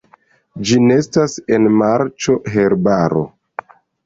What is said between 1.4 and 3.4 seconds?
en marĉo, herbaro.